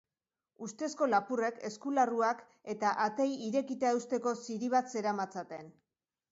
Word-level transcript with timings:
Ustezko 0.67 1.07
lapurrek 1.11 1.59
eskularruak 1.69 2.41
eta 2.75 2.95
ateei 3.05 3.29
irekita 3.51 3.95
eusteko 3.99 4.37
ziri 4.49 4.75
bat 4.79 4.93
zeramatzaten. 4.99 5.75